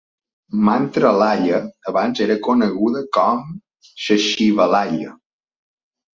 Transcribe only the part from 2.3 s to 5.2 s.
coneguda com Sachivalaya.